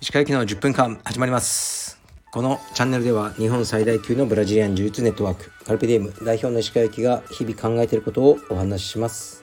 [0.00, 2.00] 石川行きの10分間始まります。
[2.32, 9.42] このチャンネルでは日本最大級のブラジリアン柔術ネットワークカルペディエム代表の石川行きが日々考えていることをお話しします。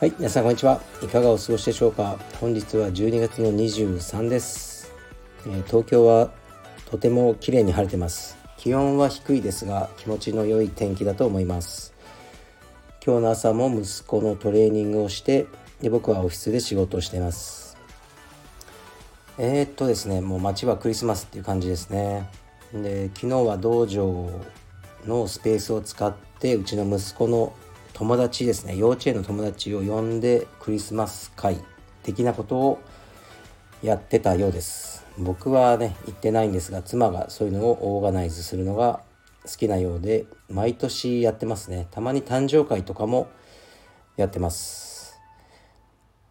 [0.00, 0.80] はい皆さんこんにちは。
[1.00, 4.92] いかがお過ごしでしょうか本日は12月の23です、
[5.46, 6.32] えー、東京は
[6.90, 8.36] とても綺麗に晴れてます。
[8.56, 11.95] 気温は低いですが気持ちの良い天気だと思います。
[13.06, 15.46] 今日の朝も息子のトレーニングをして
[15.80, 17.76] で僕はオフィスで仕事をしています。
[19.38, 22.28] えー、っとですねもう街はクリスマスっていう感じですね。
[22.72, 24.28] で昨日は道場
[25.06, 27.52] のスペースを使ってうちの息子の
[27.92, 31.62] 友達ですね幼稚園の友達を呼んでクリスマス会
[32.02, 32.80] 的なことを
[33.84, 35.06] やってたようです。
[35.16, 38.98] 僕はね行ってないんですが妻がそういうのをオーガナイズするのが
[39.46, 41.86] 好きなようで毎年やってますね。
[41.90, 43.28] たまに誕生会とかも
[44.16, 45.18] やってます。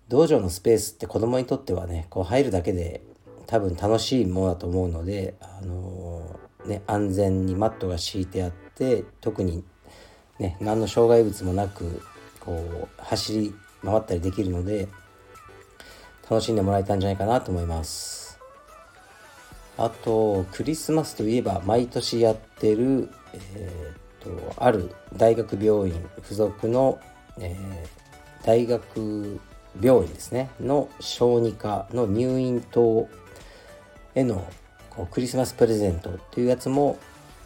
[0.08, 3.02] 道場のスペースって子供にとってはねこう入るだけで
[3.48, 9.64] 多分楽しいものだと思うので、あのー、ね、安全にマットが敷いてあって特に、
[10.40, 12.02] ね、何の障害物もなく
[12.40, 14.88] こう走り回ったりできるので
[16.30, 18.25] 楽しんでもらえたんじゃないかなと思います。
[19.78, 27.00] あとクリスマスといえば毎年やってる、えー、とある大学病院附属の、
[27.40, 29.40] えー、大学
[29.82, 30.50] 病院ですね。
[30.62, 33.10] の小児科の入院棟
[34.16, 34.48] への
[34.90, 36.98] こうクリスマスプレゼントっていうやつも、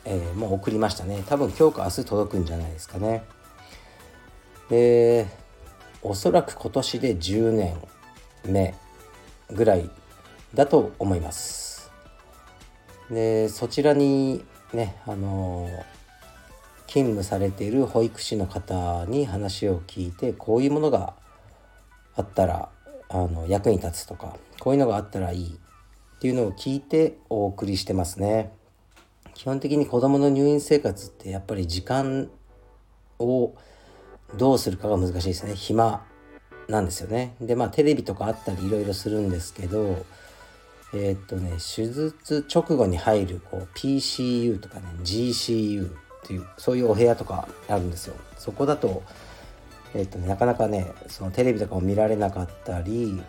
[0.05, 1.23] えー、もう送りましたね。
[1.27, 3.23] 多分今日か明日届くんじゃないですかね。
[4.69, 5.25] で
[6.03, 7.75] おそらく今年で10年
[8.45, 8.75] 目
[9.51, 9.89] ぐらい
[10.53, 11.68] だと思います。
[13.09, 14.43] でそちらに
[14.73, 15.67] ねあの
[16.87, 21.13] 勤務されている保育士の方に話を聞いてこういうものが
[22.15, 22.69] あったら
[23.09, 28.51] あの役に立つとかこういうのがあったらいいっていうのを聞いてお送りしてますね。
[29.33, 32.29] 基本的に子どもの入院生活ってやっぱり時間
[33.19, 33.53] を
[34.35, 36.05] どうするかが難しいですね暇
[36.67, 37.35] なんですよね。
[37.39, 40.05] でまあテレビとかあったりいろいろするんですけど
[40.93, 48.15] えー、っとね手術直後に入るこう PCU とかね GCU っていうそういうお部屋とかあるんですよ。
[48.37, 49.03] そこだと
[49.93, 53.19] えっとね、なかなかねそのテレビとかを見られなかったり、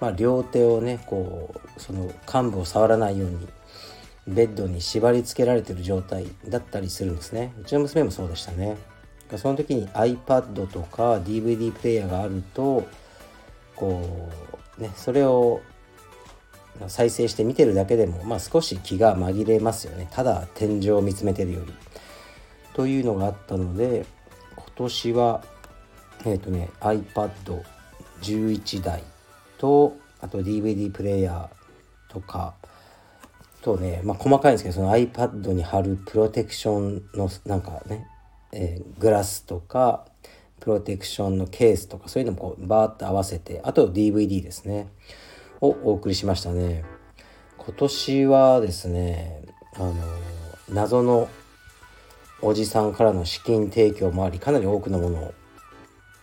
[0.00, 3.46] まあ、両手をねこうその患部を触らないように
[4.26, 8.76] ベッドに縛り付けられてる状態だったりするんですねうちの娘もそうでしたね
[9.36, 12.88] その時に iPad とか DVD プレイヤーがあると
[13.74, 14.30] こ
[14.78, 15.60] うねそれを
[16.88, 20.08] 再生して見てるだけでも、まあ、少し気が紛れますよね。
[20.10, 21.72] ただ天井を見つめてるより。
[22.74, 24.04] というのがあったので
[24.54, 25.42] 今年は
[26.26, 29.02] えっ、ー、とね iPad11 台
[29.56, 32.54] とあと DVD プレイヤーとか
[33.62, 38.06] とねまあ細かいんですけどその iPad に貼るプロテクションのなんかね、
[38.52, 40.04] えー、グラスとか
[40.60, 44.88] プロテクションのケースとかそういうのもこうバーッと合わせてあと DVD ですね。
[45.60, 46.84] をお送りしましたね
[47.58, 49.42] 今年はですね
[49.74, 49.94] あの
[50.70, 51.28] 謎の
[52.42, 55.34] おじさんからの資金提供もありかなり多くのもの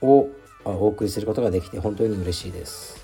[0.02, 0.30] を
[0.66, 3.04] お送りすることができて本当に嬉しいです。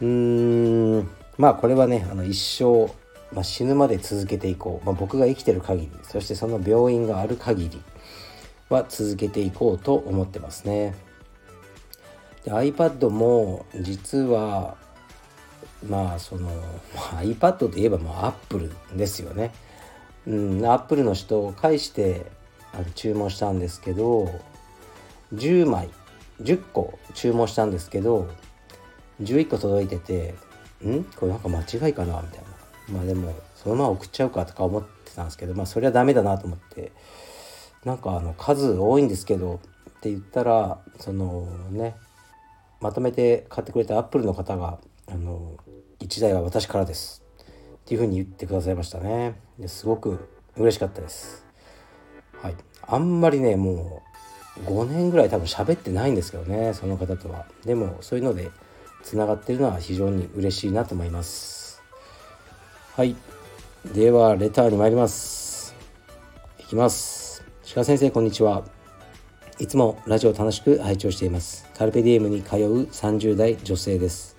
[0.00, 1.08] うーん
[1.38, 2.92] まあこれはねあの一生、
[3.34, 7.82] まあ、死ぬまで続けていこう、まあ、僕が生きてる限りそしてその病院がある限り
[8.68, 10.94] は続けていこうと思ってますね。
[12.44, 14.76] で iPad も実は
[15.88, 16.48] まあその、
[16.94, 19.52] まあ、iPad といえばもう Apple ですよね。
[20.26, 22.26] うん、Apple の人を介して
[22.72, 24.30] あの注文したんですけど
[25.34, 25.88] 10枚
[26.42, 28.28] 10個注文したんですけど
[29.22, 30.34] 11個届いてて
[30.86, 31.04] ん？
[31.04, 32.20] これなんか間違いかな？
[32.22, 32.50] みたいな。
[32.92, 36.92] まあでもそのまま送っちゃうかとか思ってたんですけどまあそれはダメだなと思って
[37.84, 39.58] なんかあの数多いんですけどっ
[40.00, 41.96] て言ったらそのね
[42.80, 45.56] まとめて買ってくれたアップルの方があの
[46.00, 47.22] 1台は私からです。
[47.40, 49.38] っていうふうに言ってくださいましたね。
[49.58, 51.44] ですごく嬉しかったです。
[52.40, 52.56] はい。
[52.86, 54.02] あんまりねも
[54.56, 57.44] う5年ぐらい多分喋ってないんですけどねその方とは。
[57.64, 58.50] でもそういうので
[59.02, 61.82] つながってるのは非常に嬉しいなと思います。
[62.96, 63.14] はい。
[63.94, 65.74] ではレターに参ります。
[66.58, 67.44] いきます。
[67.74, 68.79] 鹿先生こんにちは。
[69.60, 71.68] いつもラジオ楽しく拝聴しています。
[71.76, 74.38] カルペディエムに通う30代女性です。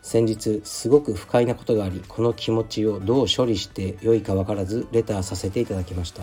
[0.00, 6.22] 先日すごく不快なことがありこの気持ちをどう処理して良いか分からずレターさせていただきました。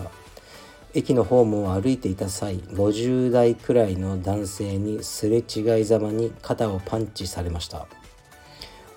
[0.94, 7.86] 駅のホームを歩いていた際50代くらいの男性にすれ違いざまに肩をパンチされました。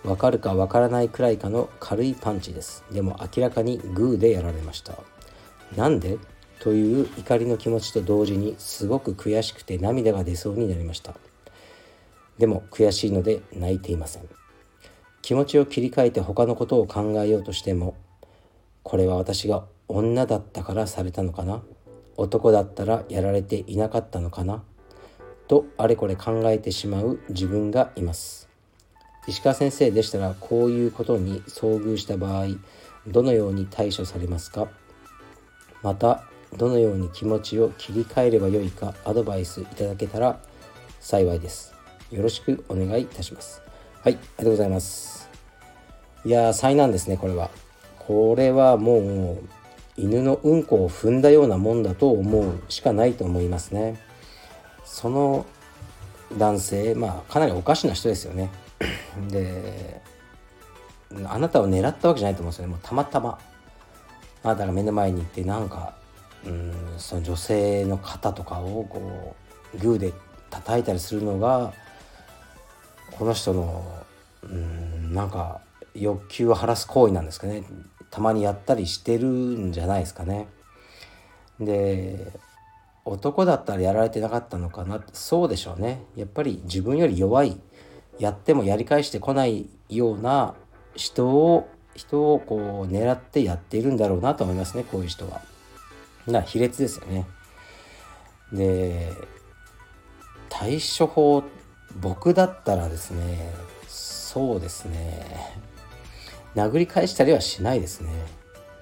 [0.03, 2.83] わかるかわからないくらいかの軽いパンチです。
[2.91, 4.97] でも明らかにグーでやられました。
[5.77, 6.17] なんで？
[6.63, 11.13] という怒りの気持ちと同時にすごく悔しくて涙が出そうになりました。
[12.37, 14.29] でも悔しいので泣いていません。
[15.21, 17.97] 気持ちを切り替えて他のことを考えようとしても
[18.81, 21.61] これは私が女だったからされたのかな？
[22.15, 24.63] 男だったらやられていなかったのかな？
[25.49, 28.47] とあれこれ考えてしまう自分がいます。
[29.27, 32.45] 石川先生でしたらこういうことに遭遇した場合
[33.05, 34.69] どのように対処されますか？
[35.81, 36.23] また
[36.57, 40.39] どのように気持ちを切り替えればよいかアドバイスいただけたら
[40.99, 41.73] 幸いです。
[42.11, 43.61] よろしくお願いいたします。
[44.01, 45.29] はいありがとうございます。
[46.25, 47.49] いやー災難ですねこれは。
[47.99, 49.49] これはもう
[49.97, 53.99] 犬のうんこを踏んだようなもんだと思うしかないと思いますね。
[54.85, 55.45] その
[56.37, 58.49] 男性まあかなりおかしな人ですよね。
[59.29, 60.01] で
[61.25, 62.71] あなたを狙ったわけじゃないと思うんですよね。
[62.73, 63.39] もうたまたま。
[64.43, 65.95] あなたが目の前にいてなんか
[66.45, 69.35] うんその女性の肩とかをこ
[69.73, 70.13] うグーで
[70.49, 71.73] 叩いたりするのが
[73.11, 73.85] この人の
[74.43, 75.61] うんなんか
[75.95, 77.63] 欲求を晴らす行為なんですかね
[78.09, 80.47] たまにやったりしてるんじゃないですかね。
[81.59, 82.31] で
[83.05, 87.59] 男だったらやられてなかったのかなそうでしょうねやっぱり自分より弱い
[88.17, 90.55] やってもやり返してこないような
[90.95, 95.41] 人を人をこう狙ってやっているんだろうなと思いますねこういう人は。
[96.27, 97.25] な卑劣ですよね。
[98.51, 99.11] で
[100.49, 101.43] 対処法
[101.99, 103.53] 僕だったらですね
[103.87, 105.57] そうですね
[106.55, 108.11] 殴り返したりはしないですね。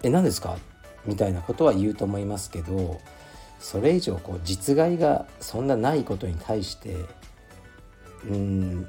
[0.03, 0.57] え何ですか？
[1.05, 2.99] みたいなことは言うと思いますけど
[3.59, 6.95] それ以上こう実害がそんなないことに対して
[8.29, 8.87] うん、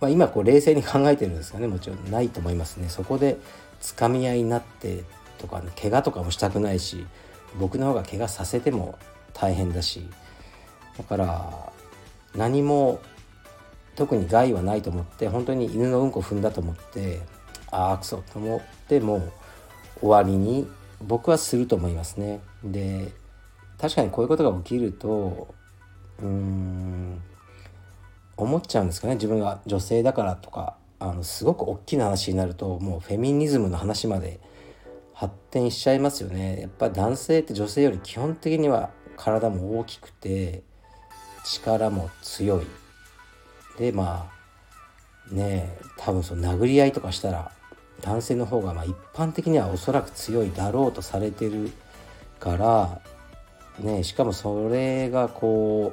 [0.00, 3.38] まあ、今こう冷静に考えてるんですかねもちろんないと思いますねそこで
[3.80, 5.04] つかみ合いになって
[5.38, 7.06] とか、ね、怪我とかもしたくないし
[7.58, 8.98] 僕の方が怪我させても
[9.32, 10.08] 大変だし
[10.96, 11.72] だから
[12.34, 13.00] 何も
[13.96, 17.20] 特に害はないと思って本当に犬のうんこ踏んだと思って
[17.70, 19.32] ああくそと思ってもう
[20.00, 20.66] 終わりに
[21.02, 22.40] 僕はすると思いますね。
[22.62, 23.12] で
[23.78, 25.54] 確かにこういうことが起きると
[26.18, 27.22] うーん
[28.36, 34.40] 思っちゃうんですかね自分が女性だからとかあのすごく大きな話になるともうフェミニズムの話まで
[35.20, 36.62] 発展しちゃいますよね。
[36.62, 38.88] やっぱり男性って女性より基本的には
[39.18, 40.62] 体も大きくて
[41.44, 42.66] 力も強い。
[43.76, 44.30] でま
[45.30, 47.52] あね多分その殴り合いとかしたら
[48.00, 51.70] 男性の方がま一般的にはおそらく強いだろうとされてる
[52.38, 53.02] から
[53.78, 55.92] ねしかもそれがこ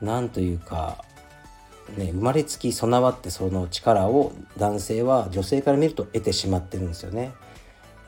[0.00, 1.04] うなんというか
[1.98, 7.32] ね、生まれつき備わってその力を男性は女性から見ると得てしまってるんですよね。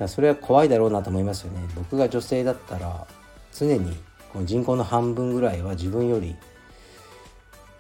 [0.07, 1.61] それは怖いだろうなと思いますよね。
[1.75, 3.07] 僕が女性だったら
[3.53, 3.97] 常に
[4.33, 6.37] この人口の半分ぐらいは自分より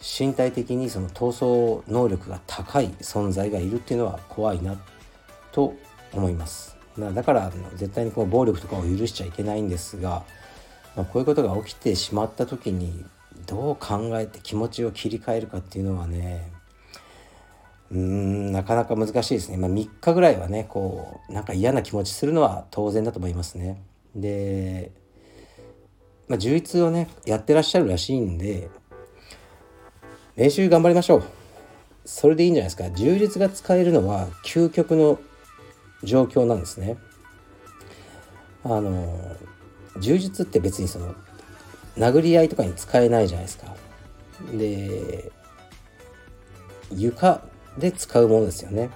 [0.00, 4.76] 身体的にその闘争能力が高い存在がいるっていうのは怖いな
[5.52, 5.74] と
[6.12, 6.76] 思います。
[6.98, 10.24] だから絶対にこう暴力とかを許しちゃいけないんですが、
[10.96, 13.04] まあ、こういうことが起きてしまった時に
[13.46, 16.50] どう考えて気持ちを切り替えるかっていうのはね
[17.90, 19.56] うーんなかなか難しいですね。
[19.56, 23.82] まあ、3日ぐらいはねこうなんか嫌な気持ちするのは当然だと思いますね。
[24.14, 24.90] で、
[26.28, 28.70] まあ、充実をねやってらっしゃるらしいんで
[30.36, 31.24] 練習頑張りましょう
[32.04, 35.18] それでいいんじゃないですか充実が使えるのは究極の
[36.02, 36.96] 状況なんですね
[38.64, 39.36] あの
[39.98, 41.14] 充実って別にその
[41.96, 43.74] 殴り合いとかに使えないじゃないですか
[44.52, 45.32] で
[46.94, 47.42] 床
[47.78, 48.90] で使うものですよね。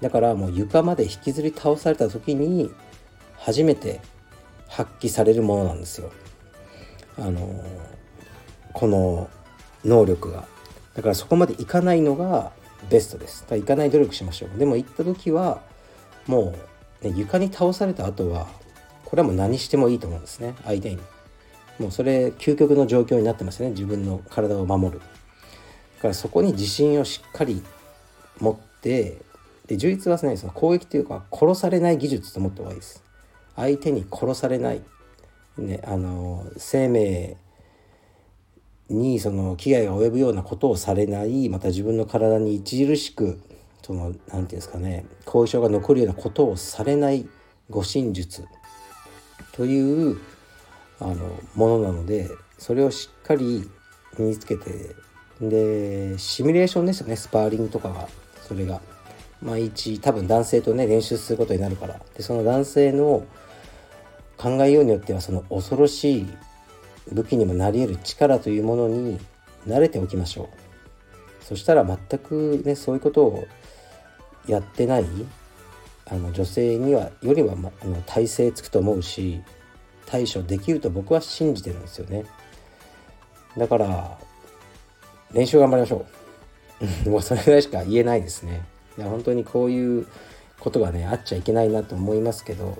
[0.00, 2.70] だからもう床まで引きずり倒された時に
[3.36, 4.00] 初めて
[4.68, 6.10] 発揮されるものなんですよ。
[7.18, 7.64] あの
[8.72, 9.28] この
[9.84, 10.44] 能力が。
[10.94, 12.52] だからそこまでいかないのが
[12.90, 13.42] ベストです。
[13.42, 14.58] だから行かない努力しましょう。
[14.58, 15.62] でも行った時は
[16.26, 16.54] も
[17.02, 18.48] う、ね、床に倒された後は
[19.04, 20.54] これはもう何してもいいと思うんですね。
[20.64, 20.98] 相手に。
[21.78, 23.70] もうそれ究極の状況になってますね。
[23.70, 25.00] 自分の体を守る。
[25.00, 27.62] だからそこに自信をしっかり
[28.42, 29.22] 持って
[29.66, 33.02] で充実はねその攻撃というか殺されない技術と思った方がいいです。
[33.54, 34.82] 相手に殺されない。
[35.58, 37.36] ねあの生命
[38.88, 43.40] にその危害が及ぶようなことをされないまた自分の体に著しく
[43.82, 47.28] その何て言うんですかね後遺症が残るようなことをされない
[47.70, 48.44] 護身術。
[49.52, 50.18] という
[50.98, 51.14] あの
[51.54, 53.68] ものなのでそれをしっかり
[54.18, 54.94] 身につけて
[55.40, 58.08] でシミュレーションですよねスパーリングとかが
[58.46, 58.80] それが。
[59.42, 62.00] 毎日多分男性とね練習することになるから。
[62.16, 63.26] でその男性の
[64.36, 66.26] 考えようによってはその恐ろしい
[67.12, 69.18] 武器にもなり得る力というものに
[69.66, 71.44] 慣れておきましょう。
[71.44, 73.46] そしたら全くねそういうことを
[74.46, 75.06] やってない
[76.06, 79.42] あの女性にはよりは、ま、あの体勢つくと思うし
[80.06, 82.24] 対処できると僕は信じてるんですよね。
[83.56, 84.18] だから
[85.32, 86.21] 練習頑張りましょう。
[87.06, 88.64] もうそれぐらいしか言えないですね。
[88.98, 90.06] いや本当にこういう
[90.60, 92.78] ことがねあっちゃいけないなと思いますけど、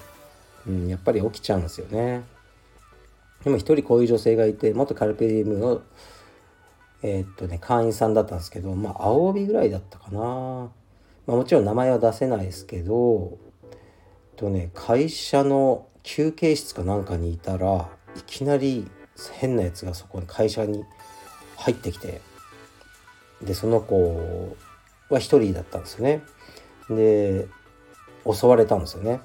[0.67, 2.23] うん、やっぱり起きちゃうんですよね。
[3.45, 5.83] でも一人こういう女性がいて元カルペディウムの
[7.03, 10.71] えー、っとね会員さんだったんですけどまあ青帯ぐらいだったかな、ま
[11.29, 13.39] あ、もちろん名前は出せないですけど
[14.37, 18.89] とね会社の休憩室かなんかにいたらいきなり
[19.33, 20.85] 変なやつがそこに会社に
[21.57, 22.21] 入ってきて
[23.43, 24.57] でその子
[25.11, 26.23] は一人だったんですよね
[26.89, 27.49] で
[28.31, 29.21] 襲われたんですよね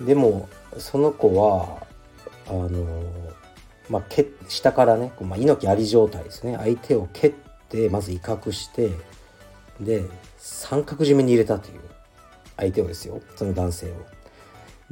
[0.00, 0.48] でも
[0.78, 1.86] その子は
[2.48, 3.02] あの
[3.88, 7.32] まあ、け下からね、まあ、猪木あり状態ですね相手を蹴っ
[7.68, 8.90] てまず威嚇して
[9.80, 10.04] で
[10.38, 11.80] 三角締めに入れたという
[12.56, 13.94] 相手をですよその男性を。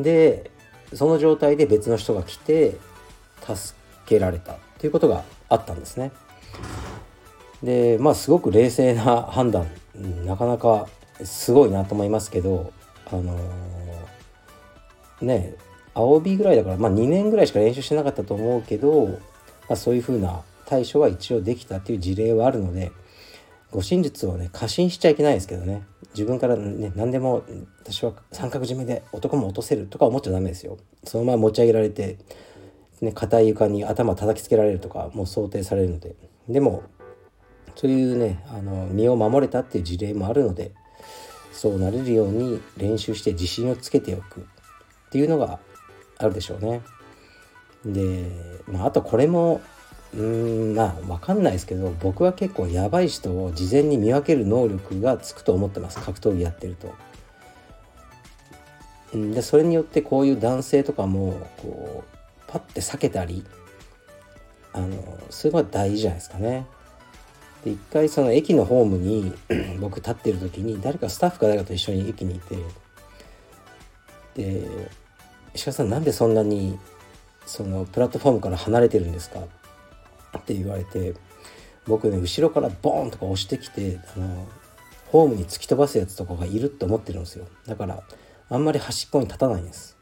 [0.03, 0.51] で
[0.93, 2.77] その状態で別の人が来て
[3.43, 6.11] 助けられたということがあったんですね。
[7.63, 9.67] でまあすごく冷静な 判断
[10.25, 10.89] なかなか
[11.23, 12.73] すごいなと思いますけど
[13.11, 15.55] あのー、ね
[15.95, 19.19] 青帯ぐらいだから、まあ、2年ぐらいしか練習してなかったと思うけど、ま
[19.71, 22.93] あ、そういうふうな対処は一応できたっていう事例はあるので
[23.73, 25.83] 護身術をね過信しちゃいけないですけどね。
[26.13, 27.45] 自分からね何でも
[27.83, 30.79] 私は三角締めで男も落とせるとか思っちゃダメですよ。
[31.05, 32.19] そのまま持ち上げられて
[33.01, 36.17] ね硬い床に頭叩きつけられるとかもう想定されるので。
[36.49, 36.83] でも
[37.81, 40.73] そういうねあの身を守れたっていう事例もあるので
[41.51, 44.45] そうなれるように練習して自信をつけておくっ
[45.11, 45.61] ていうのが
[46.19, 46.83] あるでしょうね。
[47.87, 48.27] で、
[48.67, 49.63] まあ、あとこれも
[50.13, 56.95] うーんまあ分かんないですけど僕は結構やばい人を事前に見分ける能力がつくと思ってます格闘技やってると。
[59.15, 63.43] でそれによってこういう男性とかもこうパッて避けたり
[64.75, 66.67] あのそれが大事じゃないですかね。
[67.65, 69.33] で一回その駅のホームに
[69.81, 72.57] 僕立ってる時に誰かスタッフか誰かと一緒に駅にいて
[74.35, 74.89] で
[75.55, 76.79] 石川さんなんでそんなに
[77.47, 79.41] そのプラットフォームから離れてるんですか?」
[80.39, 81.15] って言われて
[81.87, 84.47] 僕ね後ろからボーンとか押してきてあの
[85.09, 87.47] ホームに突き飛ばすやつとかがいるって思ってるんですよ。
[87.67, 88.03] だから
[88.49, 89.97] あんまり端っこに立たないんです。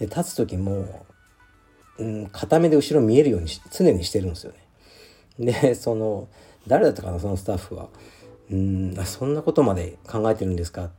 [0.00, 1.04] で立つ時も、
[1.98, 4.52] うん、片目で後ろ見えるように常にしてるんですよ
[5.38, 5.52] ね。
[5.62, 6.28] でその
[6.70, 7.88] 誰だったかなそのスタッフは
[8.48, 10.92] 「うんあそんなことまで考えてるんですか?」って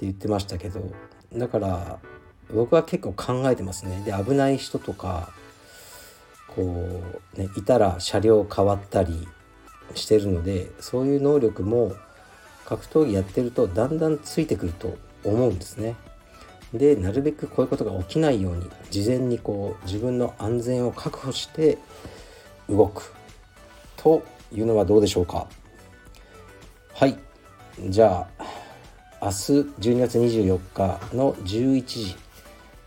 [0.00, 0.80] 言ってましたけど
[1.34, 1.98] だから
[2.52, 5.32] 僕は結構考えてますねで危ない人とか
[6.48, 6.62] こ
[7.34, 9.28] うねいたら車両変わったり
[9.94, 11.92] してるのでそういう能力も
[12.64, 15.94] 格闘技やってるとだんだんついてくると思うんですね。
[16.72, 21.78] でなるべくこういうことが起きないように事前にこう自分の安全を確保して
[22.68, 23.12] 動く
[23.96, 24.22] と
[24.56, 25.46] いうのはどうでしょうか？
[26.94, 27.16] はい。
[27.88, 28.44] じゃあ
[29.22, 29.34] 明日
[29.80, 32.16] 12月24日の11時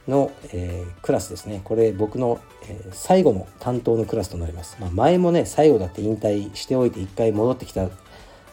[0.08, 1.62] の、えー、クラスですね。
[1.64, 7.88] これ僕の、えー、最後の担当のクラスとなります、まあ、前もね最後だって引退しておいて一回戻ってきた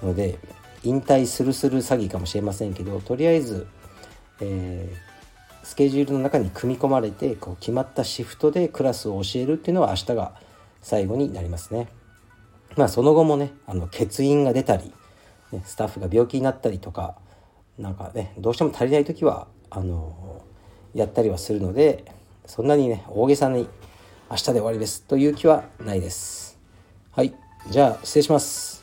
[0.02, 0.38] ので
[0.84, 3.66] 引退するする詐欺かもしれませんけどとりあえず、
[4.40, 10.32] えー、スケジュールの中に組み込まれてこう決まったシフトでクラスを教えるっていうのは明日が
[10.82, 11.88] 最後になりますね。
[12.76, 14.92] まあその後もねあの欠員が出たり、
[15.52, 17.16] ね、スタッフが病気になったりとか
[17.78, 20.42] なんかねどうしても足りない時はあの
[20.94, 22.04] やったりはするので
[22.46, 23.68] そんなにね大げさに
[24.30, 26.58] 明日で終わりですという気はないです。
[27.12, 27.34] はい
[27.70, 28.75] じゃあ失礼します。